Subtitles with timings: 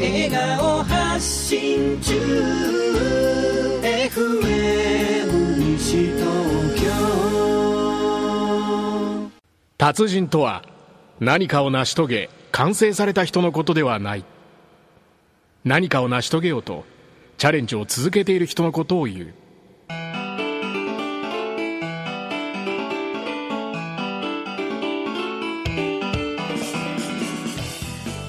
[0.00, 2.14] 笑顔発信中。
[3.82, 6.22] FM 西東
[6.80, 6.88] 京
[9.76, 10.62] 達人とは
[11.18, 14.24] 何かを成し遂げ完成された人のことではない。
[15.64, 16.84] 何かを成し遂げようと
[17.36, 19.34] チャレンジを続けている人のことを言う。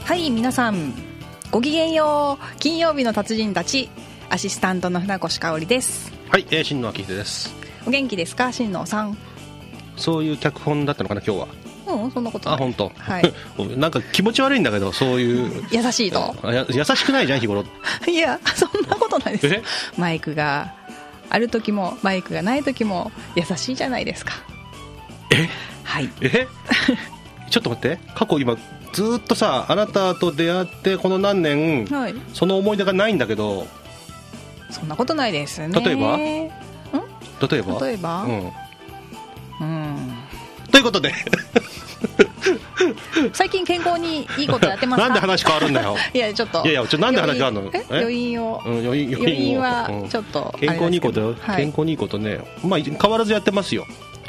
[0.03, 1.08] はい皆さん。
[1.51, 2.57] ごきげんよう。
[2.59, 3.89] 金曜日の達人たち
[4.29, 6.11] アシスタントの船越香織です。
[6.29, 7.53] はい、えー、新野明秀です。
[7.87, 8.51] お元気ですか？
[8.51, 9.17] 新野さん。
[9.97, 11.47] そういう脚本だったのかな今日は。
[11.87, 12.55] うんそんなことない。
[12.55, 12.91] あ本当。
[12.95, 13.33] はい。
[13.77, 15.63] なんか気持ち悪いんだけどそういう。
[15.71, 16.35] 優しいと？
[16.43, 17.63] あや優しくないじゃん日頃。
[18.07, 19.47] いやそんなことないです。
[19.47, 19.63] え？
[19.97, 20.75] マイクが
[21.31, 24.33] ある時もマイクがない時も優しいじゃないですか。
[25.31, 25.49] え？
[25.83, 26.09] はい。
[26.21, 26.47] え？
[27.49, 27.99] ちょっと待って。
[28.15, 28.55] 過去今
[28.93, 32.15] ずーっとさあなたと出会ってこの何年はい。
[32.33, 33.67] その思い出がないんだけど。
[34.69, 35.69] そんなことないですね。
[35.81, 36.15] 例えば？
[36.17, 36.19] ん？
[36.19, 36.49] 例
[37.57, 37.79] えば？
[37.87, 38.23] 例えば？
[38.23, 38.51] うん。
[39.61, 39.97] うん。
[40.71, 41.13] ということで。
[43.33, 45.07] 最近健康にいいことやってますか？
[45.07, 45.95] なんで話変わるんだよ。
[46.13, 46.61] いやちょっと。
[46.63, 47.71] いやいやちょなんで話変わるの？
[47.73, 47.85] え？
[47.89, 47.99] え？
[48.01, 48.61] 余韻を。
[48.65, 50.09] うん余韻余韻はうん。
[50.09, 51.19] ちょっと健康にいいこと？
[51.19, 51.57] よ、あれですけど。
[51.57, 52.39] 健康にいいことね。
[52.63, 53.81] まあ変わらずやってますよ。
[53.83, 53.87] は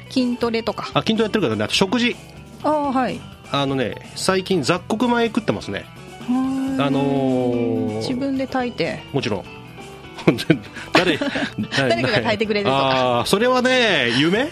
[0.08, 0.88] い、筋トレとか。
[0.94, 1.64] あ筋トレやってるからね。
[1.64, 2.16] あと食事
[2.62, 3.20] ああはい。
[3.52, 5.84] あのね最近雑穀米食ってますね。
[6.78, 9.02] あのー自分で炊いて。
[9.12, 9.44] もちろん。
[10.92, 12.76] 誰誰かが炊いてくれるとか。
[12.76, 14.40] ああそれはね夢？
[14.40, 14.50] はい。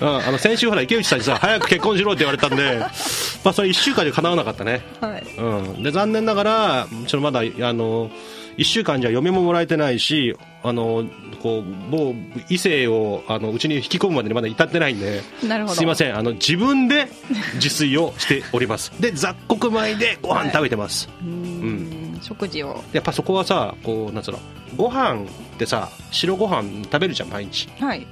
[0.00, 2.78] うん、あの先週ほら池内さんにさ早く結婚しろって言われたんで
[3.44, 5.24] まあそれ1週間で叶わなかったね、はい。
[5.36, 8.10] うん、で残念ながらちょっとまだあの
[8.56, 11.04] 1週間じゃ嫁ももらえてないしあの
[11.42, 12.14] こう某
[12.48, 15.74] 異性をあのうちに引き込むまでにまだ至ってないんでなるほど。
[15.76, 16.16] すいません。
[16.16, 17.08] あの自分で
[17.54, 18.92] 自炊をしております。
[19.00, 22.18] で雑穀米でご飯食べてます、うーん。
[22.22, 22.82] 食事を。
[22.92, 24.38] やっぱそこはさこうなんつうの？
[24.76, 25.24] ご飯っ
[25.58, 27.68] てさ白ご飯食べるじゃん毎日。
[27.80, 28.06] はい。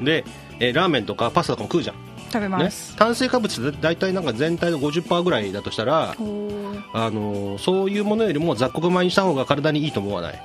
[0.00, 0.24] で、
[0.60, 1.96] えーラーメンとかパスタとかも食うじゃん。
[2.32, 10.42] 食べねます、、炭水化物って大体なんか全体の50%ぐらいだとしたら、あのーそういうものよりも雑穀米にした方が体にいいと思わない？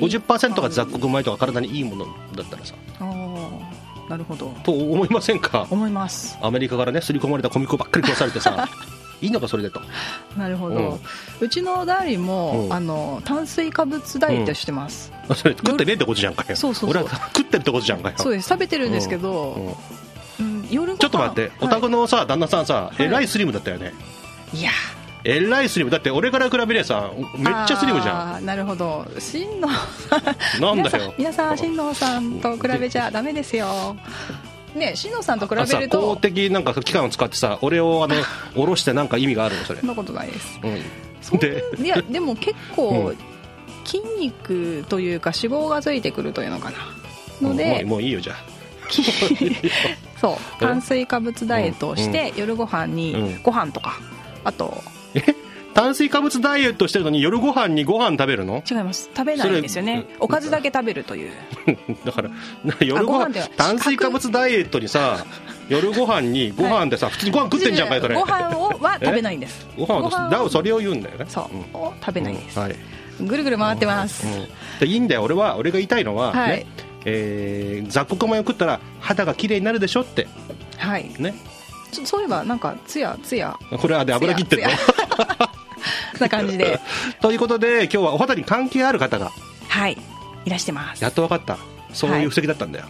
[0.00, 2.74] 50%が雑穀米とか体にいいものだったらさ。
[4.08, 4.54] なるほど。
[4.64, 5.66] と思いませんか？
[5.70, 6.38] 思います。
[6.42, 8.68] アメリカからね刷り込まれた小麦粉ばっかり食わされてさ。
[9.22, 9.80] いいのかそれでと。
[10.36, 11.00] なるほど、
[11.40, 12.72] うちのダーリンも、うん。
[12.72, 16.56] あの炭水化物ダイエットしてます、それ食ってねえってことじゃんかよ。
[16.56, 18.16] そうそう俺は食ってるってことじゃんかよ。
[18.18, 18.48] そうです。
[18.48, 19.76] 食べてるんですけど、
[20.38, 20.46] うん。
[20.46, 20.68] うん。
[20.70, 23.02] 夜ちょっと待って、お宅のさ旦那さんさ、い。
[23.04, 23.94] えらいスリムだったよね。
[24.52, 24.70] いや
[25.24, 25.90] えらいスリム。
[25.90, 29.06] だって俺から比べりゃさめっちゃスリムじゃゃんなるほど。
[29.18, 29.70] 新野ん
[30.60, 31.14] なんだよ。
[31.18, 33.96] 皆さん皆さん新野さんと比べちゃダメですよ。
[34.74, 36.16] ね新野さんと比べると。
[36.16, 38.14] 的なんか機関を使ってさ俺をあの
[38.54, 39.64] 下ろしてなんか意味があるの？
[39.64, 39.80] それ。
[39.80, 40.60] そんなことないです。
[41.32, 41.38] うん。
[41.38, 43.16] でいやでも結構、うん。
[43.86, 46.76] 筋肉というか脂肪がついてくるというのかな。
[47.40, 48.36] のもでうもういいよじゃあ。
[50.20, 50.60] そうえ？
[50.60, 53.42] 炭水化物ダイエットをして、夜ご飯にうん。
[53.42, 53.98] ご飯とか
[54.44, 54.82] あと
[55.74, 58.62] 炭水化物ダイエットしてるのに夜ご飯にご飯食べるの？
[58.70, 59.10] 違います。
[59.12, 60.06] 食べないんですよね。
[60.20, 61.32] おかずだけ食べるという。
[62.06, 62.30] だから
[62.62, 65.26] な夜ご飯ご飯炭水化物ダイエットにさ
[65.68, 68.14] 夜ご飯にご飯でさ普通にご飯食ってんじゃんかよそれ。
[68.14, 69.66] ご飯をは食べないんです。
[69.76, 71.26] ご飯をご飯をだからそれを言うんだよね。
[71.28, 71.80] そう、ん。
[71.80, 72.76] を食べないんです、はい。
[73.20, 74.46] ぐるぐる回ってます、うん。
[74.78, 75.22] でいいんだよ。
[75.22, 76.50] 俺は俺が言いたいのは、はい。
[76.50, 76.66] ね
[77.04, 80.28] えー雑穀米を食ったら肌が綺麗になるでしょって。
[80.78, 81.10] はい。
[81.18, 81.34] ね。
[82.04, 83.56] そういえばなんかツヤツヤ。
[83.76, 84.70] これはで油切ってるの？
[84.70, 84.76] ツ
[86.20, 86.80] な感じで。
[87.20, 89.32] ということで今日はお肌に関係ある方が
[89.68, 89.98] はい。
[90.44, 91.02] いらしてます。
[91.02, 91.58] やっと分かった。
[91.92, 92.86] そういう布石だったんだよ。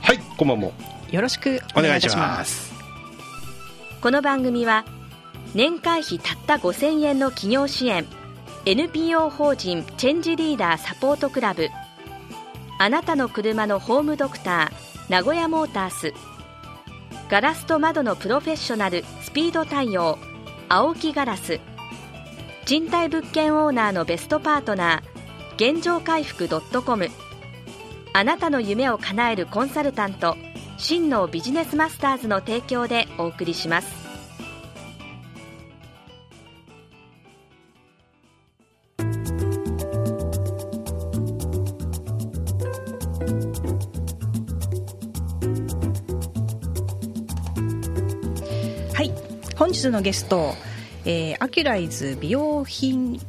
[0.00, 0.72] はい、こんばんも。
[1.10, 2.72] よろしくお願いします。
[4.00, 4.84] この番組は
[5.54, 8.06] 年会費たった5000円の企業支援
[8.64, 11.68] NPO 法人チェンジリーダーサポートクラブ
[12.78, 16.14] あなたの車のホームドクター名古屋モータース
[17.28, 20.18] ガラスと窓のプロフェッショナルスピード対応
[20.68, 21.60] 青木ガラス。
[22.64, 26.48] 賃貸物件オーナーのベストパートナー現状回復
[26.82, 27.08] .com
[28.12, 30.36] あなたの夢を叶えるコンサルタント
[30.78, 34.01] 真のビジネスマスターズの提供でお送りします。
[49.62, 50.54] 本日のゲスト、
[51.04, 53.20] えーあきゅらいず美養品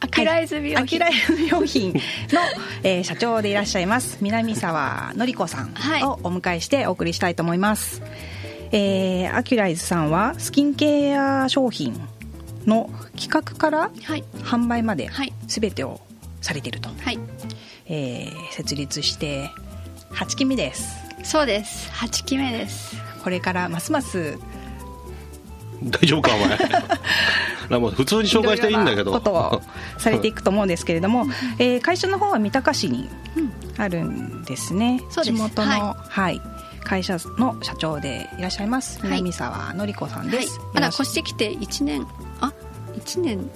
[0.00, 0.82] あきゅらいず美養品。
[0.84, 2.00] あきゅらいず美養品の、
[2.82, 6.02] えー社長でいらっしゃいます南沢典子さんはい。
[6.02, 8.02] をお迎えしてお送りしたいと思います、
[8.72, 11.94] えーあきゅらいずさんはスキンケア商品
[12.66, 14.24] の企画からはい。
[14.42, 15.32] 販売まではい。
[15.46, 16.00] 全てを
[16.40, 17.20] されていると、はい。
[17.86, 19.48] えー設立して
[20.10, 20.88] 8期目です。
[21.22, 21.88] そうです。
[21.92, 22.96] 8期目です。
[23.22, 24.36] これからますます
[25.84, 26.58] 大丈夫かお前。
[27.94, 29.12] 普通に紹介していいんだけど。
[29.12, 29.62] ことを
[29.98, 31.26] されていくと思うんですけれども、
[31.58, 33.08] えー会社の方は三鷹市に
[33.76, 35.36] あるんですね、そうです。
[35.36, 36.40] 地元の、ははい。
[36.84, 39.10] 会社の社長でいらっしゃいますはい。
[39.10, 42.06] 南沢のり子さんはいです、まだよろし越してきて1年
[42.40, 42.50] あ
[42.96, 43.50] 1年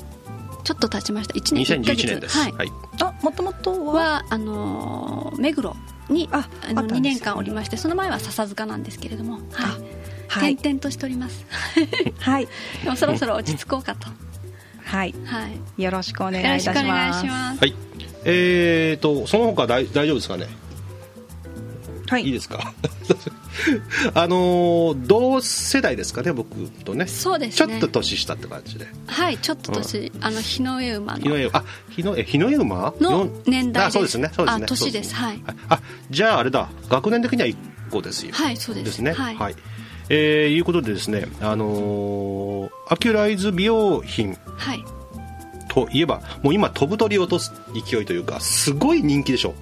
[0.64, 1.34] ちょっと経ちました。
[1.34, 2.52] 1年1ヶ2011月年です、はい。
[2.52, 2.72] はい。
[3.00, 3.92] あもともとは？
[3.94, 5.74] はあのー目黒
[6.10, 7.00] にああの2あったんですね。
[7.00, 9.42] 年間おりましてその前は笹塚なんですけれども、はい
[10.40, 10.52] はい。
[10.54, 11.44] 転々としております。
[12.20, 12.48] はい、
[12.84, 14.08] でもそろそろ落ち着こうかと、
[14.84, 15.48] はい、は
[15.78, 17.58] い、よろしくお願いいよろしくおたします願いします。
[17.60, 17.74] はい。
[18.24, 20.46] えーとその他大大丈夫ですかね？
[22.08, 22.24] はい。
[22.24, 22.72] いいですか？
[24.14, 27.06] あのー同世代ですかね僕とね。
[27.06, 27.68] そうですね。
[27.68, 28.86] ちょっと年下って感じで。
[29.06, 31.20] はいちょっと年、あの日の上馬の。
[31.20, 32.94] 日の絵あ日のえ日の絵馬？
[33.00, 33.90] のよ年代で。
[33.92, 34.64] すあそうですねそうですね。
[34.64, 35.14] あ年です。
[35.14, 35.42] はい。
[35.68, 35.80] あ
[36.10, 36.68] じゃああれだ。
[36.88, 37.56] 学年的には1
[37.90, 38.32] 個ですよ。
[38.32, 38.84] はいそうです。
[38.84, 39.12] ですね。
[39.12, 39.36] はい。
[39.36, 39.54] はい
[40.08, 44.84] えーいうことでですねあのーアキュライズ美容品はい。
[45.68, 47.52] といえばもう今飛ぶ鳥を落とす
[47.88, 49.54] 勢いというかすごい人気でしょ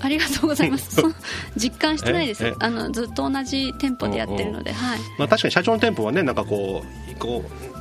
[0.00, 1.02] ありがとうございます。
[1.56, 2.44] 実感してないです。
[2.44, 2.54] ええ。
[2.60, 4.98] あのずっと同じ店舗でやってるので、はい。
[5.18, 7.77] まあ確かに社長の店舗はねなんかこうこう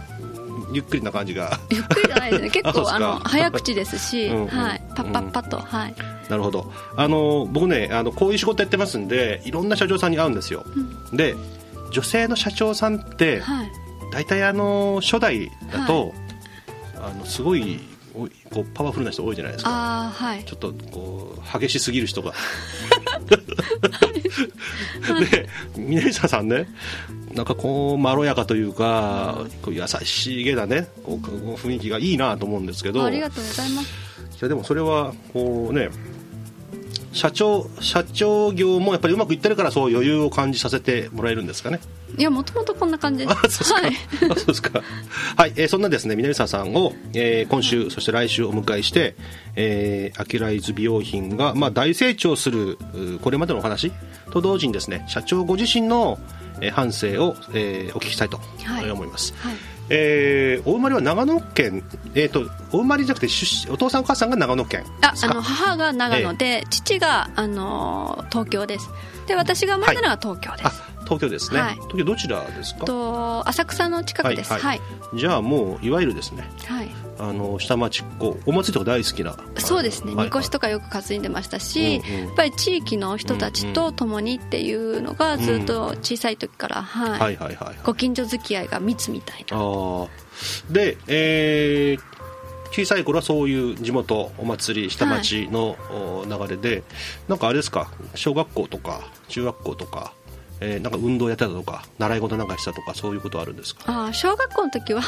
[0.71, 1.59] ゆっくりな感じが。
[1.69, 2.49] ゆっくりじゃないですね。
[2.61, 5.95] 結構あの早口ですし、うんうんはい、パッパッパッと、はい。
[6.29, 6.71] なるほど。
[6.95, 10.65] あの僕ねあのこういう仕事やってますんでいろんな社長さんに会うんですよ、
[11.13, 11.35] で
[11.91, 13.71] 女性の社長さんってはい。
[14.11, 16.13] 大体あの初代だと、
[16.95, 17.79] あのすごい
[18.13, 19.69] こうパワフルな人多いじゃないですか。
[19.69, 20.43] ああはい。
[20.45, 22.33] ちょっとこう激しすぎる人が
[25.31, 26.67] で南沢さんね
[27.33, 33.03] なんかこうまろやかというかこう優しげなねこうこう雰囲気がいいなと思うんですけど。
[33.03, 34.07] ありがとうございます。
[34.39, 35.89] いやでもそれはこうね
[37.17, 41.79] 社長社長業もやっぱりうまくいってるからそう余裕を感じさせてもらえるんですかね。
[42.17, 43.25] いやもともとこんな感じ。
[43.25, 43.95] で あそうですすか、はい。
[44.31, 44.81] あそうですか。
[45.35, 49.15] はい、えーそんなですね南沢さんを、えー今週そして来週お迎えして、
[49.55, 52.77] えーアキュライズ美容品が、まあ、大成長する
[53.21, 53.91] これまでのお話。
[54.31, 56.19] と同時にですね社長ご自身の、
[56.61, 58.89] えー反省を、えーお聞きしたいとはい。
[58.91, 59.55] 思います、はい
[59.89, 68.89] えーお生まれは長野県、えー、とお生まれじゃなくて出身お父さんお母さんが長野県ああの母が長野で、父があの東京です。
[69.27, 71.73] で私が生まれたのが東京です、あ東京ですね、はい。
[71.75, 72.85] 東京どちらですか？
[72.85, 74.51] と浅草の近くです。
[74.51, 74.81] ははい。
[75.13, 76.89] い、じゃあもういわゆるですねはい。
[77.19, 82.25] あの下町っ子お祭りとか大好きなそうですね、はいみこしとかよく担いでましたし、うんうん。
[82.27, 87.09] やっぱり地域の人たちと共にっていうのがずっと小さい時から、はい。
[87.09, 87.75] はいはいはいはい。
[87.83, 89.57] ご近所付き合いが密みたいな。
[89.57, 90.07] あー。
[90.69, 92.17] で、えー
[92.69, 96.83] 小さい頃はそういう地元お祭り下町のお流れで、
[97.29, 97.89] なんかあれですか？
[98.13, 100.13] 小学校とか中学校とか、
[100.59, 103.83] えーなんか運動やってたとか習い事なんかしたとかそういうことあるんですか？
[103.85, 105.01] あー小学校の時は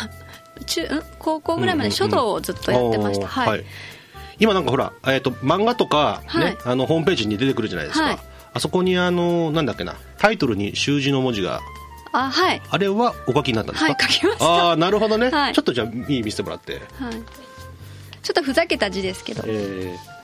[0.66, 3.66] 中ん高校ぐらいまで書道をずっとやってました、あーはい、
[4.40, 6.58] 今なんかほら、えー、と漫画とか、ねはい。
[6.66, 8.20] あのホームページに出てくるじゃないですか、はい。
[8.54, 11.62] あそこにあのなんだっけなタイトルに習字の文字が
[12.12, 12.62] あはい。
[12.70, 14.46] あれはお書きになったんですか、はい書きました。
[14.46, 15.54] ああなるほどね、はい。
[15.54, 16.74] ちょっとじゃあ見見せてもらって。
[16.74, 16.82] はい、
[18.22, 19.44] ちょっとふざけた字ですけど。
[19.48, 20.19] えー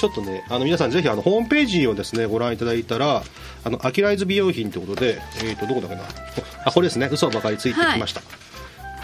[0.00, 3.22] ちょっとねあの皆さんぜひあのホームページをですねご覧いただいたら
[3.64, 6.02] あのアキライズ美容品ということで、えー、とどこだっけな。
[6.64, 7.08] あこれですね。
[7.12, 8.24] 嘘ばかりついてきました、っ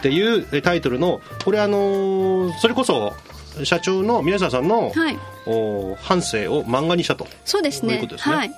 [0.01, 3.13] ていうえータイトルのこれあのーそれこそ
[3.65, 5.19] 社長の皆沢さんの、はい。
[5.47, 7.27] お反省を漫画にしたと。
[7.45, 7.95] そうですね。
[7.95, 8.35] いうことですね。
[8.35, 8.53] はい。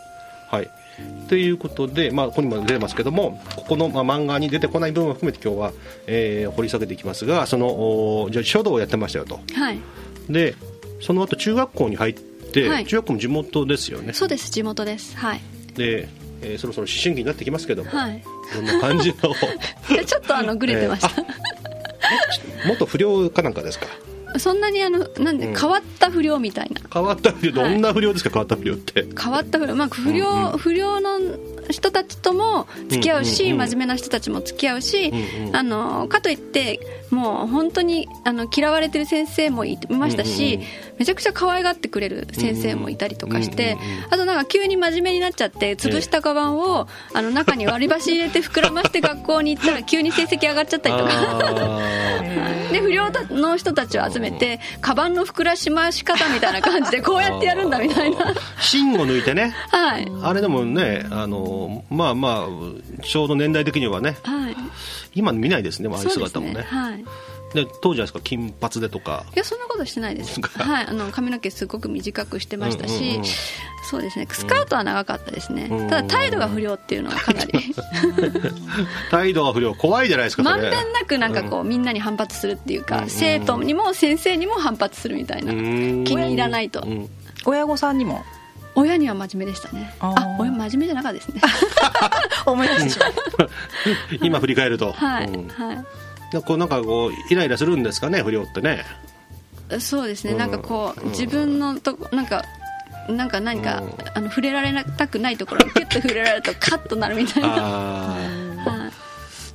[0.50, 0.70] はい。
[1.28, 5.72] ということで、まあ、ここにも出てますけどもここの、まあ、漫画に出てこない部分を含めて今日は、
[6.06, 7.66] えー掘り下げていきますがその
[8.22, 9.40] おじゃあ書道をやってましたよと。
[9.54, 9.78] はい。
[10.28, 10.54] で
[11.00, 12.86] その後中学校に入って、はい。
[12.86, 14.12] 中学校も地元ですよね。
[14.12, 15.16] そうです地元です。
[15.16, 15.40] はい。
[15.76, 16.08] で、
[16.42, 18.22] えーそろそろ思春期になってきますけども、はい。
[18.54, 19.34] どんな感じの？
[19.96, 21.10] で ちょっとあのグレてました、
[22.66, 23.86] 元不良かなんかですか？
[24.38, 25.56] そんなにあのなんでうん。
[25.56, 27.52] 変わった不良みたいな、変わった不良？
[27.52, 29.06] どんな不良ですか、変わった不良って？
[29.20, 29.74] 変わった不良。
[29.74, 30.58] まあ不良、うんうん。
[30.58, 31.18] 不良の
[31.70, 33.68] 人たちとも付き合うし、うんうんうん。
[33.68, 35.14] 真面目な人たちも付き合うし、う
[35.44, 35.56] んうん。
[35.56, 43.76] あのかといってもう本当にあの嫌われてる先生もいましたし、うんうんうんめちゃくちゃ可愛がってくれる先生もいたりとかして、
[44.10, 51.80] あとなんか急に真面目になっちゃって潰したカバンを、あの中に割り箸入れて膨らまして学校に行ったら 急に成績上がっちゃったりとか。
[52.72, 58.34] で不良の人たちを集めてカバンの膨らし回し方みたいな感じで こうやってやるんだみたいな。
[58.60, 59.54] 芯を抜いてね。
[59.70, 60.06] はい。
[60.22, 64.16] あれでもねあのまあまあちょうど年代的にはね。
[64.22, 64.56] はい。
[65.14, 66.64] 今見ないですねああいう姿もね。
[66.68, 67.04] はい
[67.54, 68.20] で当時はですか？
[68.20, 69.24] 金髪でとか。
[69.34, 70.40] いやそんなことしてないです。
[70.40, 70.86] はい。
[70.86, 73.24] あの髪の毛すごく短くしてましたし、うんうんうん。
[73.90, 74.28] そうですね。
[74.30, 75.88] スカートは長かったですね、うん。
[75.88, 77.52] ただ態度が不良っていうのはかなり。
[79.10, 79.74] 態度が不良。
[79.74, 86.04] 怖いじゃないですかまんべんなくなんかこう、みんなに反発するっていうか、うん生徒にも先生にも反発するみたいな、うん。
[86.04, 87.08] 気に入らないと、うん。
[87.46, 88.24] 親御さんにも？
[88.74, 89.92] 親には真面目でしたね。
[89.98, 91.40] あ親真面目じゃなかったですね。
[92.46, 92.98] 思い出し
[94.22, 95.48] 今振り返ると、はい、うん。
[95.48, 95.82] はで
[96.44, 98.84] こうなんかこうイライラするんですかね不良ってね。
[99.76, 100.38] いそうですね、うん。
[100.38, 101.10] なんかこう、うん。
[101.10, 102.44] 自分のとこなんか
[103.08, 103.94] なんか何か、うん。
[104.14, 108.16] あの触れられたくないところにキュッと触れられるとカッとなるみたいな、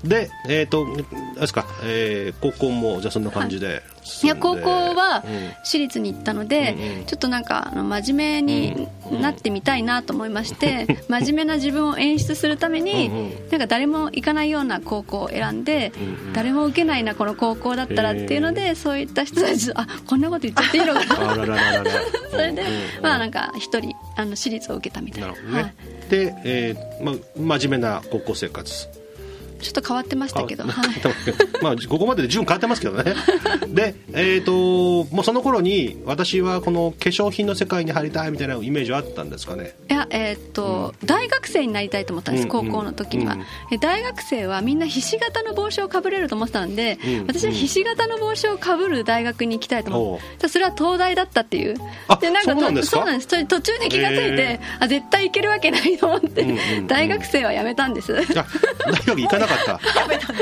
[0.04, 0.96] でえっ、とあ
[1.36, 4.08] れですか、えー高校もじゃあそんな感じでい。
[4.08, 4.40] 進んで。
[4.40, 5.54] や高校はうん。
[5.64, 7.06] 私立に行ったので、うんうん。
[7.06, 8.88] ちょっとなんかあの真面目に
[9.22, 13.50] なってみたいなと思いまして、 真面目な自分を演出するために、うんうん。
[13.50, 16.34] なんか誰も行かないような高校を選んで、うんうん。
[16.34, 21.84] 誰も受けないなこの高校だったらっていうので、そういった人たちとあこんなこと言っちゃっていいのかな。
[22.30, 25.28] それで、うんうんまあなんか一人あの私立を受けたみたいな。
[25.28, 29.03] なるほどね、はい、で、えーま、真面目な高校生活
[29.64, 30.74] ちょっと変わってましたけど、はい、
[31.64, 33.16] まあ、ここまでで順変わってますけどね。
[33.68, 39.76] で、えー、ともうその頃に私はこの化粧品の世界に入りたいみたいなイメージはあったんですかね？
[39.90, 47.28] いやえーっと、大学生になりたいと思ったんです、うん高校の時には、うんえ大学生はみんなひし形の帽子をかぶれると思ってたんで、うん。
[47.28, 51.76] 私はひし形の帽子をかぶる大学に行きたいと思って、それは東大だったっていう。
[52.08, 52.98] あでなんかそうなんですか？
[52.98, 53.28] そうなんです。
[53.30, 56.88] それ途中で気がついてへ、あ絶対行けるわけないと思って、うんうんうん。
[56.88, 58.16] 大学生は辞めたんです。
[58.16, 59.80] あ大学行かなかった。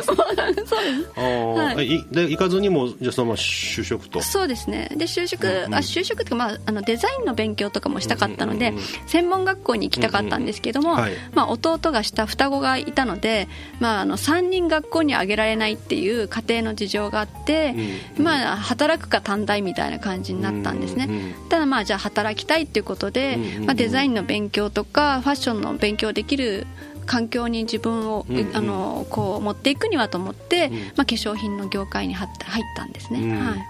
[0.04, 0.24] そうで
[0.64, 0.72] す。
[1.16, 1.88] あー、はい。
[1.88, 4.10] いで行かずにもじゃあそのまま就職？
[4.10, 4.90] とそうですね。
[4.96, 5.76] で就職、うんうん。
[5.76, 8.86] あ就職っていうか、まあ、あのデザインの勉強とかもしたかったので、うんうんうん。
[9.08, 11.02] 専門学校に行きたかったんですけども、うんうん。
[11.04, 11.14] はい。
[11.34, 13.48] まあ、弟が下双子がいたので、
[13.80, 17.76] まあ、あの3人学校にあげられないっていう家庭の事情があって、
[18.18, 23.66] うんまあ、働くか短大みたいな感じになったんですね、うんうんただまあじゃあ働きたいっていうことで、うんうんうん。
[23.66, 26.66] まあ、デザインの勉強とかファッションの勉強できる
[27.12, 28.56] 環境に自分を、うんうん。
[28.56, 30.74] あのこう持っていくにはと思って、うん。
[30.74, 33.32] まあ、化粧品の業界に入った入ったんですね、うん。
[33.38, 33.66] はい。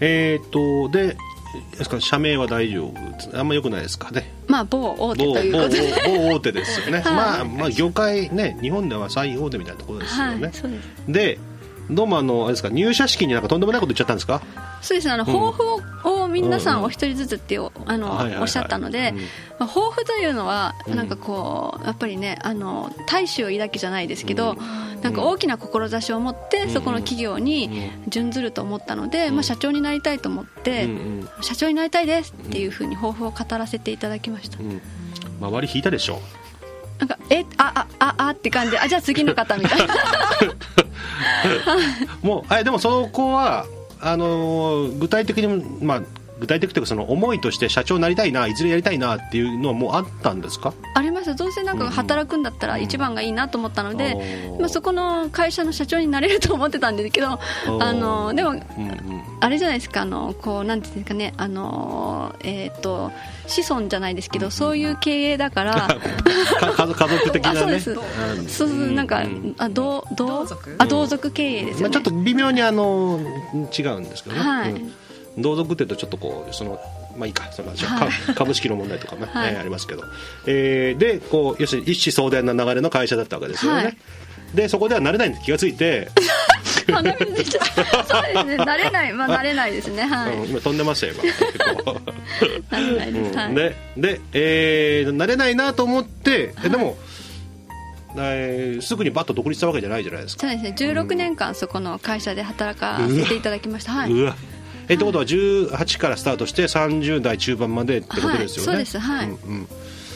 [0.00, 1.18] えっ、とで
[1.76, 4.32] ですか社名は大丈夫あんま良くないですかね。
[4.46, 5.92] まあ某大手某ということで。
[6.06, 7.14] 某某大手ですよね、 はい。
[7.14, 11.38] まあまあ業界ね日本では最大手みたいなところですよね、はいで
[11.94, 14.42] どうもあのあれですか入社式になんかとんでもないこと言っちゃったんですか？
[14.80, 15.32] そうですねあのうん。
[15.32, 19.16] 抱負を,、を皆さんお一人ずつっていうあの、おっしゃったので、うん。
[19.18, 19.22] ま
[19.60, 20.96] あ、抱負というのはうん。
[20.96, 24.56] なんかこうやっぱりねあの大志を抱きじゃないですけど、
[25.02, 30.88] なんか大きな志を持ってそこの企業に準ずると思ったので、まあ、社長になりたいと思って、
[31.40, 34.80] 社長になりたいですっていうふうに抱負を語らせていただきました、うん。
[35.40, 36.20] 周り引いたでしょ
[36.98, 39.94] なんかえああああって感じであじゃあ次の方みたいな
[42.22, 43.66] もうあでもそこは
[44.00, 46.02] あのー具体的にまあ
[46.42, 50.74] 具体的というかその思いとして社長になりたいないずれやりたいなっていうのはもうあったんですか？
[50.96, 51.36] あります。
[51.36, 54.60] どうせなんか働くんだったら一番がいいなと思ったので、うん。
[54.60, 59.22] まあ、そこの会社の社長になれると思ってたんですけどあのでもうんうん。
[59.40, 60.02] あれじゃないですか。
[60.02, 61.32] あのこうなんていうんですかね。
[61.36, 63.12] あのえっ、と
[63.46, 65.74] 子孫じゃないですけどそういう経営だから
[66.58, 67.58] か家族家族的なね。
[67.58, 67.92] あそうです。
[67.92, 68.48] ん。
[68.48, 69.54] そうなんかうん。
[69.58, 70.74] あ同同同族？
[70.78, 73.20] あ同族経営ですよね、まあ、ちょっと微妙にあの
[73.78, 74.72] 違うんですけどね、はい。
[74.72, 74.92] うん
[75.38, 76.78] 同族っていうとちょっとこうその
[77.16, 77.72] まあいいかその
[78.34, 79.52] 株式の問題とかね、 はい。
[79.52, 80.04] えーありますけど、
[80.46, 83.96] えーでこう要するに一子相伝な流れの会社だったわけですよね、はい。
[84.54, 86.08] でそこでは慣れないんで気がついて、
[86.90, 88.56] 鼻水出ちゃそうですね。
[88.56, 89.12] 慣れない。
[89.12, 90.02] まあ慣れないですね。
[90.02, 91.22] はい、うん今飛んでましたよ今。
[91.22, 92.00] 結 構
[92.70, 96.96] 慣れないです、はい、でで、えー慣れないなと思って、えでも、
[98.16, 100.74] えーすぐにバッと独立したわけじゃないじゃないですか、そうですね。
[100.76, 103.92] 16年間そこの会社で働かせていただきました。
[103.92, 104.12] はい。
[104.12, 104.36] うわ
[104.92, 109.26] えってことは18からスタートして30代中盤までってことですよね、はいそうですはい。
[109.26, 109.68] うんうん。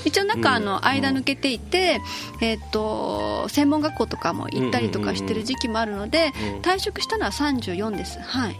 [0.05, 2.01] 一応なんかあの間抜けていて、
[2.41, 8.21] えっと専門学校とかも行ったりとかしてる時期もあるのでうん退職したのは34です。
[8.21, 8.57] はい。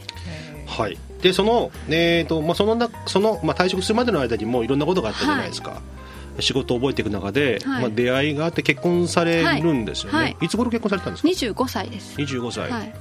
[0.67, 5.81] はい、でその,、えーとまあ、そのなその、まあ、退職するまでの間にもいろんなことがあったじゃないですか、
[6.41, 7.83] 仕事を覚えていく中で、はい。
[7.83, 10.37] まあ、出会いがあって結婚されるんですよね、はい。
[10.41, 10.49] い。
[10.49, 12.17] つ頃結婚されたんですか？25歳です。
[12.17, 12.95] 25歳、はい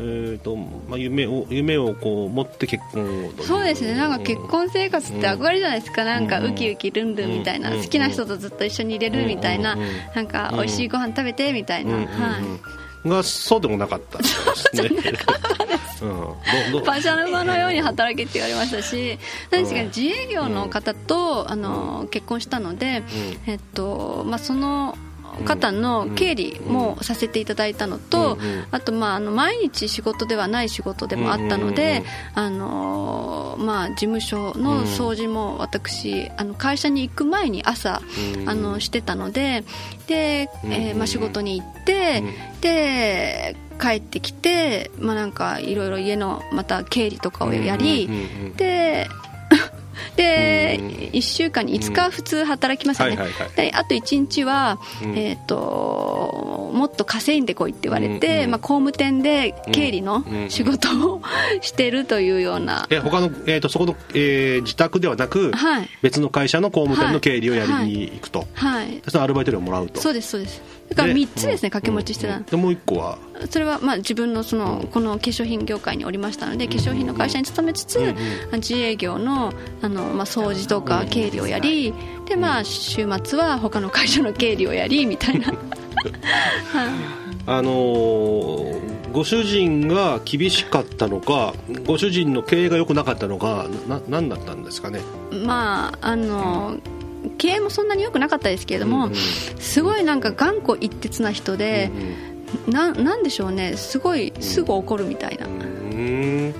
[0.00, 3.94] えーとまあ、夢を夢をこう持って結婚をそうですね。
[3.94, 9.80] なんか結婚生活って憧れじゃないですか、なんかウキウキルンルンみたいな、うん好きな人とずっと一緒にいれるみたいな、うん
[10.14, 12.38] なんか美味しいご飯食べてみたいな、うんうんうんは
[13.06, 14.90] い、がそうでもなかったですね。
[16.00, 16.80] うん。
[16.80, 19.18] 馬車の馬のように働けって言われましたし。
[19.50, 23.02] 何ですかね自営業の方とあの結婚したので、
[23.46, 24.96] えっとまあ、その
[25.44, 28.38] 方の経理もさせていただいたのと、
[28.70, 32.02] あと、まあ、あの毎日仕事ではない仕事でもあったので、
[32.34, 38.00] あのまあ、事務所の掃除も私あの会社に行く前に朝
[38.46, 39.64] あのしてたので
[40.06, 42.22] で、えーまあ、仕事に行って
[42.60, 48.08] で帰ってきて、まあ、なんかいろいろ家のまた経理とかをやり
[48.56, 49.08] で
[50.16, 50.78] で
[51.12, 53.16] 1週間に5日普通働きますよね、
[53.56, 61.22] であと1日は、えー、ともっと稼いでこいって言われて、まあ、工務店で経理の仕事を
[61.60, 65.88] してるというような、え他の、えー、とそこの、えー自宅ではなく、はい。
[66.02, 69.00] 別の会社の工務店の経理をやりに行くと、はい。
[69.00, 70.00] でそのアルバイト料をもらうと。
[70.00, 72.40] そうですそうですだからで3つですね掛け持ちしてた。
[72.40, 73.18] でもう一個は？
[73.50, 78.14] それはまあ自分のそのこの化粧品業界におりましたので化粧品の会社に勤めつつ
[78.52, 79.52] 自営業の
[79.82, 81.94] あのまあ掃除とか経理をやり
[82.26, 85.52] でまあ週末は他の会社の経理をやりみたいな。
[87.46, 91.54] あのーご主人が厳しかったのか
[91.86, 95.00] ご主人の経営が良くなかったのかな何だったんですかね？
[95.46, 96.76] まああの
[97.38, 99.10] 経営もそんなに良くなかったですけれども
[99.58, 101.90] すごいなんか頑固一徹な人で
[102.68, 106.54] ななんでしょうねすごいすぐ怒るみたいな、うーん。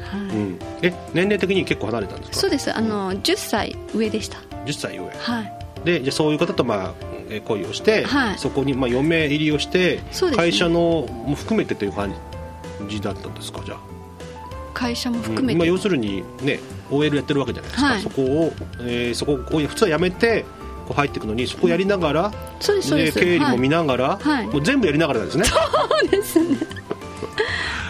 [0.00, 0.36] はい。
[0.36, 0.58] うん。
[0.82, 2.36] え年齢的に結構離れたんですか？
[2.38, 2.74] そうです。
[2.76, 4.38] あの10歳上でした。
[4.66, 5.08] 10歳上。
[5.16, 5.52] はい。
[5.84, 6.94] でじゃあそういう方とまあ
[7.30, 8.38] えー恋をして、はい。
[8.38, 10.02] そこにまあ嫁入りをして、ね。
[10.36, 12.12] 会社のも含めてという感
[12.88, 13.62] じだったんですか？
[13.64, 13.78] じゃあ、
[14.74, 18.02] 会社も含めて、まあ、要するにね OL やってるわけじゃないですか、はい。
[18.02, 20.44] そこを、えーそこを普通は辞めて
[20.86, 23.18] こう入っていくのにそこをやりながら、そうですそうです。
[23.18, 24.46] 経理も見はいながら、はい。
[24.46, 25.44] もう全部やりながらですね。
[25.44, 25.56] そ
[26.06, 26.58] うですね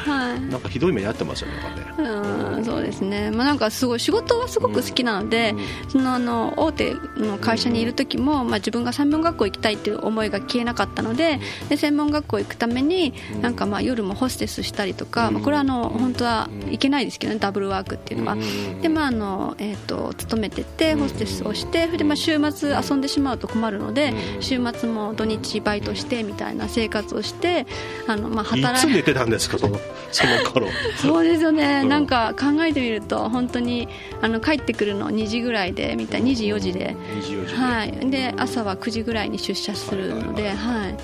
[0.04, 0.40] はい。
[0.40, 2.08] なんかひどい目に遭ってますよねなんかね。
[2.56, 5.54] うんそうですね、まあ、なんかすごい仕事はすごく好きなので、
[5.88, 18.36] そのあの大手の会社にいる時も、まあ、自分が専門学校行きたいっていう思いが消えなかったのでで専門学校行くためになんかまあ夜もホステスしたりとか、まあ、これはあの本当はいけないですけどねダブルワークっていうのは。
[18.82, 27.66] でまああのえー、と勤めててホステスをしてでまあ週末遊んでしまうと困るので週末も土日バイトしてみたいな生活をして
[28.06, 29.78] あの、まあ、い働いてたんですかその
[30.12, 30.68] その頃。
[30.96, 31.88] そうですよね、うん。
[31.88, 33.88] なんか考えてみると本当に
[34.20, 40.94] あの帰ってくるの2時ぐらいでみたい2時4時で、24時で、はい、で朝は9時ぐらいに出社するので、はいはい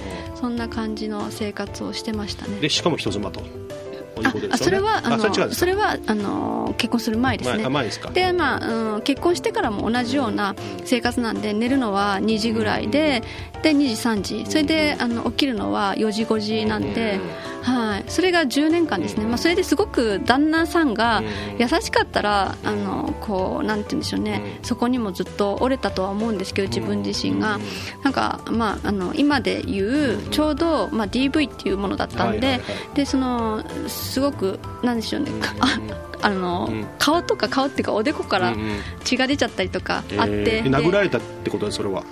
[0.40, 2.60] そんな感じの生活をしてましたね。
[2.60, 3.42] でしかも人妻と。
[4.52, 7.64] あそれはあのそれはあの結婚する前ですね。
[8.12, 13.22] でまあ、うん、結婚してからも同じような生活なんで寝るのは2時ぐらいで
[13.62, 14.46] で2時3時。
[14.46, 17.20] それであの起きるのは4時5時なんで、
[17.62, 21.22] はい、それが10年間ですね、まあ、それですごく旦那さんが
[21.58, 24.58] 優しかったらあのこうなんて言うんでしょうね。
[24.62, 27.58] そこにもずっと折れたとは思うんですけど自分自身が。
[28.02, 32.60] なんか、まあ、あの今で言うちょうど、まあ、DV っていうものだったんで
[32.94, 35.30] でそのすごくなんでしょうね。
[35.40, 35.54] か
[36.22, 36.86] ああの、うん。
[36.98, 38.54] 顔とか顔っていうかおでこから
[39.04, 41.70] 血が出ちゃったりとかあって、えーで殴られたってこと？
[41.70, 42.04] それは。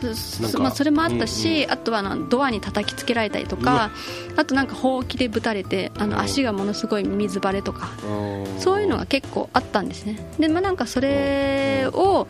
[0.58, 3.90] まあ、それもあったし、あとはあのドアに叩きつけられたりとか
[4.36, 7.88] あとなんかほうきでぶたれてあの足がものすごい水バレとか。
[8.58, 10.18] そういうのが結構あったんですね。
[10.38, 12.26] で、まあ、なんかそれを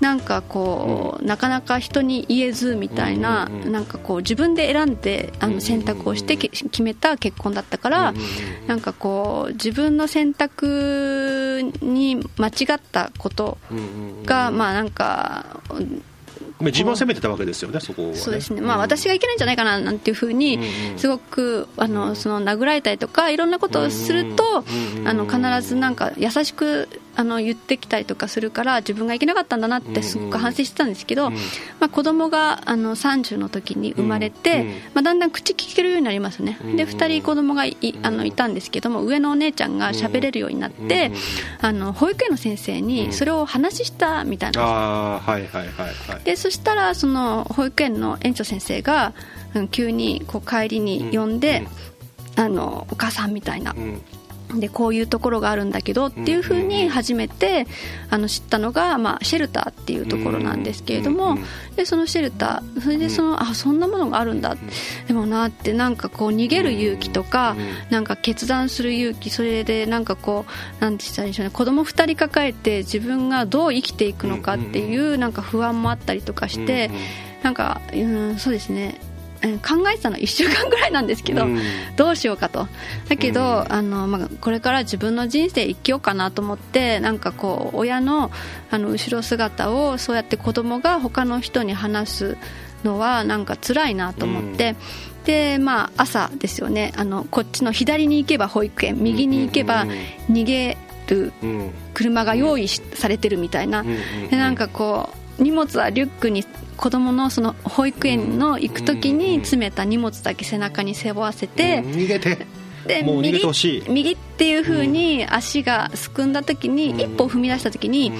[0.00, 8.14] なんかこう、なかなか人に言えずみたいな,、なんかこう自分で選んであの選択をしてけ決めた結婚だったから、
[8.66, 13.58] なんかこう自分の選択に間違ったこと
[14.24, 15.60] が、まあなんか
[16.60, 18.14] まあ自分を責めてたわけですよねそこはね。
[18.16, 20.58] そうですね、まあ、私がいけないんじゃないかななんていうふうに、
[20.96, 24.64] すごくあのその殴られたりとか、いろんなことをすると、
[25.04, 31.36] あの必ずなんか優しくあの言ってきたりとかするから、自分がいけなかったんだなってすごく反省してたんですけど、ま
[31.80, 41.10] あ、子供があの30の時に生まれて、まあ、だんだん口聞けるようになりますね、で2人子供がいあのいたんですけども、上のお姉ちゃんが喋れるようになって、
[41.60, 44.52] あの保育園の先生にそれを話したみたいな。
[44.52, 46.24] んですああはいはいはいはい。
[46.24, 49.12] でそしたらその保育園の園長先生が、
[49.54, 51.66] うん急にこう帰りに呼んで、
[52.36, 53.74] あのお母さんみたいな、
[54.54, 57.66] でこういうところがあるんだけどっていうふうに初めて
[58.08, 61.36] あの知ったのが、まあ、シェルターっていうところなんですけれども、
[61.76, 64.56] でそのシェルターそれでその、あそんなものがあるんだ、
[65.06, 67.56] でもなってなんかこう逃げる勇気とか、
[67.90, 70.46] なんか決断する勇気それでなんかこ
[70.78, 76.90] うなんて言ったらいいんでしょうね子供2人抱えて自分がどう生きていくのかっていうなんか不安もあったりとかして、
[77.42, 78.98] なんか、うん、そうですね。
[79.00, 79.07] えー
[79.58, 81.60] 考えてたの1週間ぐらいなんですけど、うん。
[81.96, 82.68] どうしようかと。
[83.08, 83.72] だけど、うん。
[83.72, 88.30] あのまあ、これから自分の人生生きようかなと思ってなんかこう親の
[88.70, 92.36] あの後ろ姿をそうやって子供が他の人に話す
[92.84, 94.76] のはなんか辛いなと思って、
[95.24, 96.92] でまあ朝ですよね。
[96.96, 99.86] あのこっちの左に行けば保育園右に行けば
[100.30, 101.70] 逃げるうん。
[101.94, 103.92] 車が用意しされてるみたいな、うんう
[104.26, 104.28] ん。
[104.28, 106.44] でなんかこう荷物はリュックに
[106.76, 112.46] 子供のその保育園の行く時に詰めた荷物だけ背中に背負わせて、うん逃げて。
[112.86, 113.42] で右
[113.88, 117.00] 右っていう風に足がすくんだ時に、うん。
[117.00, 118.12] 一歩踏み出した時に、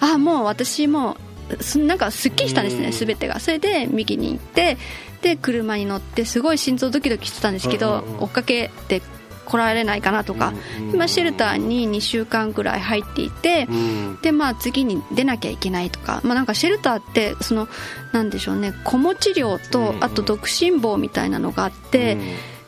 [0.00, 1.16] あもう私も
[1.58, 2.92] うすなんかすっきりしたんですね、うん。
[2.92, 3.38] すべてが。
[3.38, 4.78] それで右に行って
[5.22, 8.22] で車に乗ってすごい心臓ドキドキしてたんですけど、うんうんうん。
[8.24, 9.02] 追っかけて
[9.44, 14.18] 来られないかなとか、うん今シェルターに2週間ぐらい入っていて、うん。
[14.22, 17.68] でまあ、次に出なきゃいけないとか,、まあ、なんかシェルターってその
[18.12, 22.16] なんでしょうね子持ち料とあと独身房みたいなのがあって、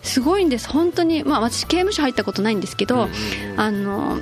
[0.02, 0.68] すごいんです。
[0.68, 3.08] 本当に、まあ、私刑務所入ったことないんですけど、
[3.56, 4.20] あの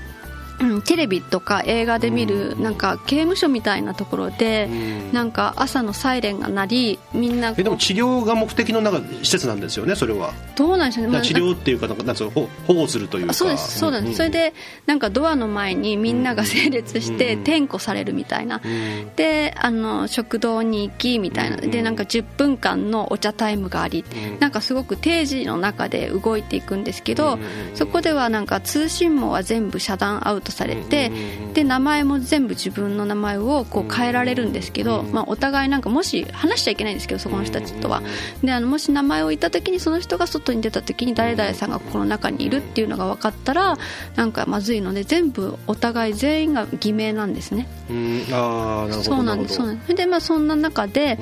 [0.60, 4.68] うんテレビとか映画で見るなんか刑務所みたいなところで
[5.12, 10.32] なんか朝のサイレンが鳴りみんなえでも治療が目的のなんか施設なんですよねそれは。
[10.56, 13.30] どうなんでしょうね、治療っていうかなんかなんつうの保保護するというか。
[13.30, 13.78] あそうです。
[13.78, 14.54] そうです、それで
[14.86, 17.44] なんかドアの前にみんなが整列してうん。
[17.44, 19.10] 点呼されるみたいな、うん。
[19.16, 21.56] であの食堂に行きみたいな。
[21.56, 21.70] うん。
[21.70, 24.40] でなんか10分間のお茶タイムがありうん。
[24.40, 27.40] なんかすごく定時の中で動いていくんですけどうん。
[27.74, 31.10] そこではなんか通信網は全部遮断アウトされて
[31.46, 38.02] うんで名前も全部自分の名前をこう変えられるんですけど、まあ、お互いなんかもし話しちゃいけないんですけどそこの人たちとは。
[38.42, 43.78] であのもし名前を言った時にその人が外に出た時に誰々さんがここの中にいるっていうのが分かったら
[44.16, 47.68] なんかまずいので全部お互い全員が偽名なんですね。
[47.88, 48.26] うん。
[48.32, 49.94] ああなるほどそうなんですそうなんです。
[49.94, 51.18] で、まあ、そんな中で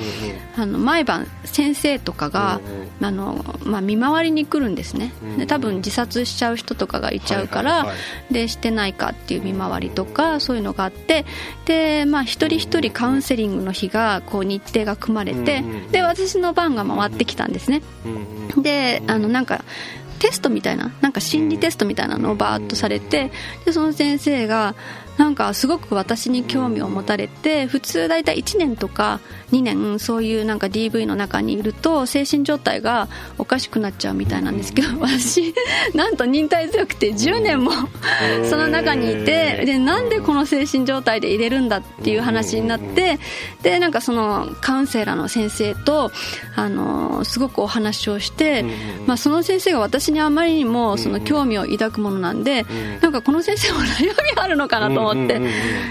[0.57, 2.61] あの毎晩先生とかが
[3.01, 5.13] うんあの、まあ、見回りに来るんですね。
[5.23, 7.87] うんで多分自殺しちゃう人とかがいちゃうから、
[8.31, 11.25] でしてないかっていう見回りとかそういうのがあって
[11.65, 17.83] で、まあ、一人一人カウンセリングの日がこう日程が組まれてうんで私の番が回ってきたんですね。
[18.57, 19.65] であのなんか
[20.19, 23.33] テストみたいななんか心理テストみたいなのをバーッとされて
[23.65, 24.75] でその先生が
[25.19, 29.21] なんかすごく私に興味を持たれて普通大体1年とか
[29.51, 35.55] 2年そういうなんか DV の中にいると精神状態がおかしくなっちゃうみたいなんですけど私
[35.95, 37.73] なんと忍耐強くて10年も
[38.49, 43.19] その中にいてでなんでこの精神状態で入れるんだっていう話になって
[43.63, 46.11] でなんかそのカウンセラーの先生と
[46.57, 48.65] あのすごくお話をして、
[49.07, 52.65] まあ、その先生が私にあまりにもその興味を抱くものなんで、
[53.01, 55.41] なんかこの先生も悩みあるのかなと思って、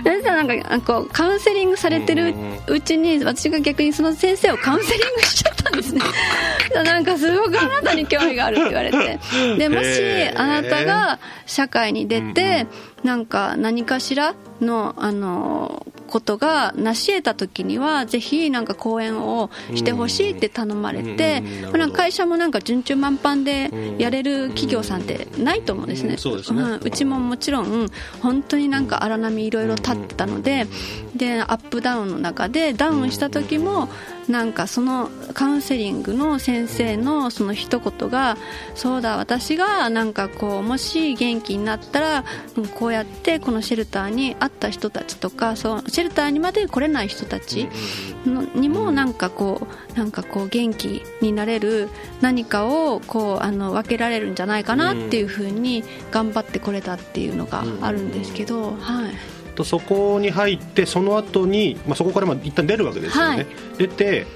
[0.04, 2.34] そしたらなんかこうカウンセリングされてる
[2.68, 6.02] うちに私が逆にその先生をカウンセリングしちゃったんですね。
[6.84, 9.20] なんかすごくあなたに興味があるって言われて。
[9.58, 12.68] でもしあなたが社会に出て
[13.04, 21.44] なんか何かしらのあのことが成し得た時にはぜひなんか講演をしてほしいって頼まれて
[21.74, 26.12] うん会社もなんか順調満帆でやれる企業さんってないと思うんですね。
[26.12, 26.62] うんそうですね。
[26.62, 27.88] んうちももちろん
[28.22, 30.68] 本当になんか荒波いろいろ立ってたので
[31.16, 33.90] でアップダウンの中でダウンした時も
[34.28, 38.38] なんかそのカウンセリングの先生のその一言が
[38.76, 47.68] そうだ私がなんかこうもし元気になったらうんこうやってこのシェルターに会った人たちとかそうシェルターにまで来れない人たち。
[48.26, 51.90] のにもなんかこうなんかこう元気になれる
[52.22, 59.41] 何かをこうあの分けられるんじゃないかなっていうふうに頑張ってこれたっていうのがあるんですけど、はい。
[59.64, 63.48] とそこに入ってその後に、まあ、そこからまあ一旦出るわけですよね、はい。
[63.78, 64.28] 出て、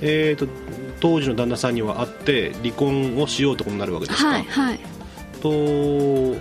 [0.00, 0.46] えー、と
[1.00, 4.80] 当時の旦那さんには会って離婚をしようとになるわけですか、はいはい。
[5.40, 6.36] と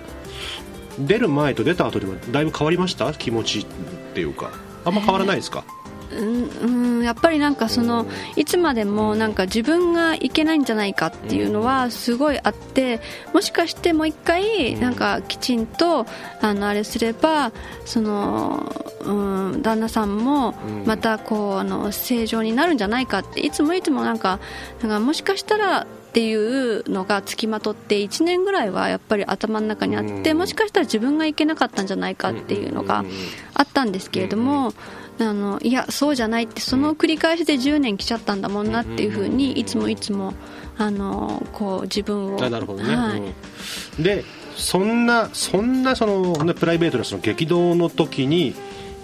[1.00, 3.14] 出る前と出た後ではだいぶ変わりました？
[3.14, 3.66] 気持ちっ
[4.14, 4.52] ていうか。
[4.86, 13.02] あんま変わらないですか、うんうんやっぱりなんかそのいつまでもなんか自分がいけないんじゃないかっていうのはすごいあって
[13.34, 16.06] もしかしてもう一回なんかきちんと
[16.42, 17.52] あのあれすれば
[17.86, 20.54] その、うん、旦那さんも
[20.86, 24.40] またこうあの正常になるんじゃないかっていつもいつもなんか
[24.82, 33.06] なんかもしかしたらっていうのがつきまとって1年ぐらいはやっぱり頭の中にあってもしかしたら自分がいけなかったんじゃないかっていうのが
[33.54, 34.74] あったんですけれども
[35.20, 40.34] あのいやそうじゃないってその繰り返しで10年来ちゃったんだもんなっていうふうにいつもいつも
[40.78, 42.44] あのこう自分を。
[42.44, 43.20] あなるほどね、はい。
[43.20, 44.04] うん。
[44.04, 44.24] で
[44.56, 48.56] そんなそんなその、ね、プライベートなその激動の時に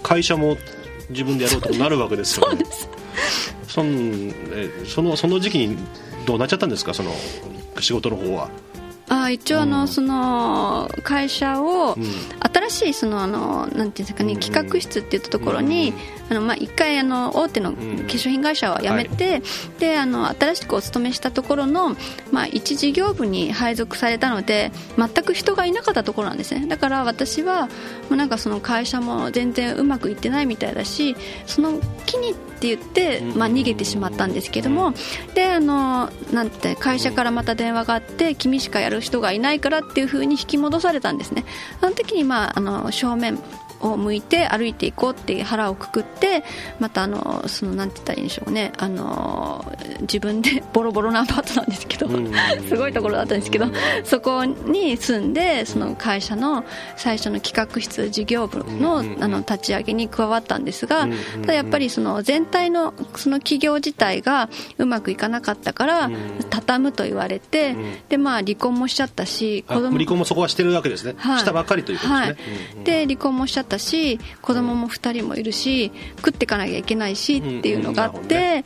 [0.02, 0.56] 会社も
[1.10, 2.64] 自分でやろうとなるわけですよね。
[3.66, 3.82] そ
[4.86, 5.76] そのその時期に
[6.26, 6.94] どうなっちゃったんですか？
[6.94, 7.12] その
[7.80, 8.48] 仕事の方は
[9.08, 9.88] あ一応あの、うん。
[9.88, 12.04] その会社を、うん。
[12.54, 14.40] 新しいそのあのなんていうんですかね、うん。
[14.40, 15.92] 企画室っていったところに、
[16.30, 19.42] あのまあ一回あの大手の化粧品会社は辞めて、
[19.78, 21.96] であの新しくお勤めしたところの
[22.30, 26.66] まあ一事業部に配属されたので全く人がいなかったところなんですね。
[26.66, 27.70] だから私はも
[28.12, 34.94] うなんかその会社も全然うまくいってないみたいだしその木にって言って、まあ、逃げてしまったんですけども
[35.34, 41.44] であのなんて会社からまた電話があって君しかやる人がいないからっていう風に引き戻されたんですね。
[41.80, 43.38] あの時に、まあ、あの正面
[43.84, 46.44] を向いて歩いていこうって腹をくくって
[46.80, 48.72] またあのそのなんて言ったらいいんでしょうね。
[48.78, 49.64] あの
[50.00, 52.32] 自分で ボロボロなアパートなんですけどうん
[52.68, 53.66] すごいところだったんですけど
[54.04, 56.64] そこに住んでその会社の
[56.96, 66.14] 最初の企画室事業部のうんあの立ち上げに加わったんですがうんただやっぱりその全体のその企業自体がうまくいかなかったからうん。
[66.50, 67.76] 畳むと言われてん。
[68.08, 71.38] でまあ離婚もしちゃったしあ離婚もそこはしてるわけですね、はい。
[71.38, 72.36] したばっかりということですね、
[72.76, 72.84] はい。
[72.84, 78.22] で離婚もしちゃったし子供も2人もいるし食っていかなきゃいけないしっていうのがあっうんうん。
[78.22, 78.64] なるて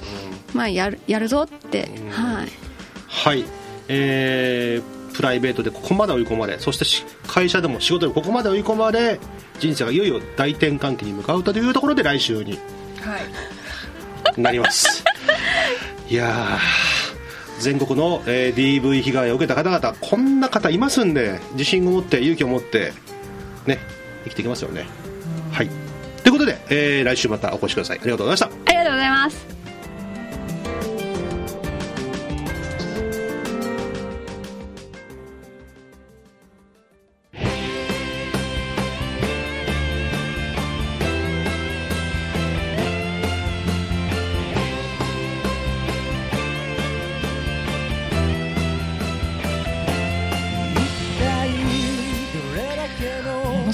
[0.55, 1.89] まあやるやるぞって。
[2.11, 2.49] はい。
[3.07, 3.45] はい。
[3.89, 9.19] えープライベートでここまで追い込まれそしてし会社でも仕事でもここまで追い込まれ
[9.59, 12.53] 人生がいよいよ大転換期に向かうというところで来週に
[13.01, 14.41] はい。
[14.41, 15.03] なります。
[16.09, 22.93] いやー全国の、えー DV 被害を受けた方々こんな方いますんで自信を持って勇気を持って
[23.67, 23.79] ね
[24.25, 24.87] 生きていきますよね。
[25.53, 25.69] はい。
[26.23, 27.99] ということで、えー来週またお越しください。
[28.01, 28.71] ありがとうございました。
[28.71, 29.58] ありがとうございます。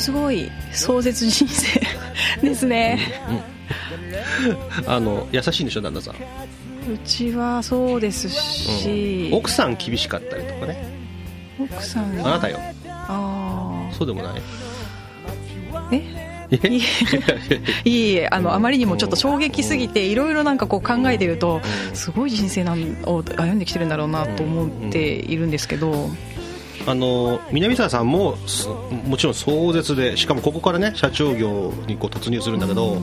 [0.04, 1.80] すごい壮絶人生
[2.42, 2.98] ですね。
[4.86, 10.76] あの優しいんでしょ旦那さん、うちはそうですし、奥さん厳しかったりとかね。
[11.58, 12.58] 奥さんあなたよ。
[12.86, 14.42] あそうでもない。
[15.90, 15.96] ー
[16.50, 16.68] え？
[16.68, 16.82] い
[17.86, 17.88] え。
[17.88, 21.62] いえいえあのあまりにもちょっと衝撃すぎていろいろなんかこう考えてると
[21.94, 26.10] すごい人生なんを歩んできてるんだろうなと思っているんですけど
[26.86, 33.00] あの南沢さんもすもちろん壮絶でしかもここからね社長業にこう突入するんだけど、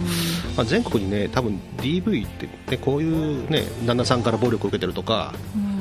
[0.56, 5.34] まあ、全国にね多分 DV って、ね、こういうね旦那さんから暴力を受けてるとか、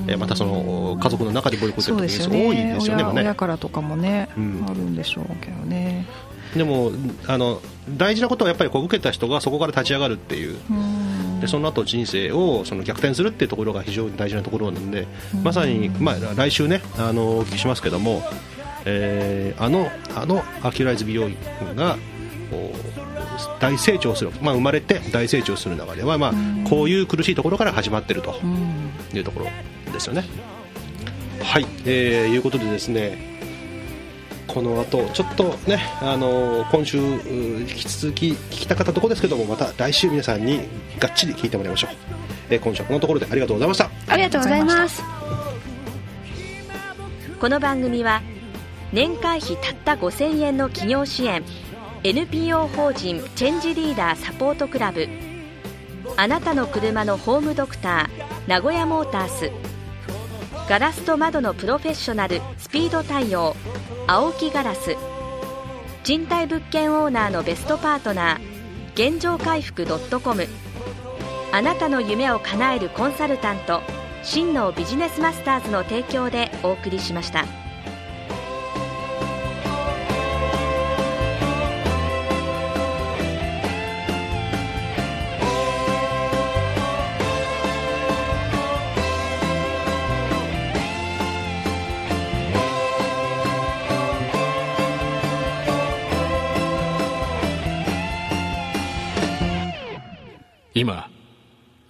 [0.09, 3.05] えまたその家族の中で暴力を受けてるそうですよケース多いですよね。
[3.05, 4.67] 親親からとかもね、うん。
[4.69, 6.07] あるんでしょうけどね。
[6.57, 6.91] でも
[7.27, 7.61] あの
[7.97, 10.59] 大事なことはやっぱりこう受けた人がそこから立ち上がるっていう。
[10.71, 11.00] うん
[11.41, 15.07] でその後人生をその逆転するっていうところが非常に大事なところなんで、
[15.43, 18.23] まさに、まあ、来週ねあのお聞きしますけども、
[18.85, 21.37] えーあのあのアキュライズ美容院
[21.75, 21.97] が
[23.61, 26.33] 大成長する、まあ、生まれて大成長する中では、まあ、
[26.69, 28.91] こういう苦しいところから始まってるとうん。
[29.13, 29.47] いうところ
[29.93, 30.25] ですよね。
[31.43, 33.30] はい、えーいうことでですね
[34.53, 41.91] この後ちょっとね、あの今週う引き続き聞きたかったところですけどもまた来週皆さんにがっちり聞いてもらいましょう、
[42.51, 43.91] えー今週はこのところでありがとうございました。
[44.09, 45.03] ありがとうございます。
[47.41, 48.21] この番組は
[48.93, 51.45] 年会費たった5000円の企業支援
[52.03, 55.09] NPO 法人チェンジリーダーサポートクラブ
[56.17, 59.51] あなたの車のホームドクター名古屋モータース
[60.69, 63.57] ガラスと窓のプロフェッショナルスピード対応
[64.13, 64.97] 青木ガラス
[66.03, 70.47] 賃貸物件オーナーのベストパートナー現状回復 .com
[71.53, 73.83] あなたの夢を叶えるコンサルタント
[74.25, 77.45] 真のビジネスマスターズの提供でお送りしました。
[100.81, 101.11] 今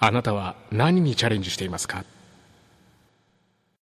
[0.00, 2.04] あなたは何にチャレンジしていますか？